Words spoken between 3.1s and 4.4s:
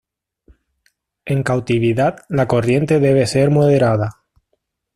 ser moderada.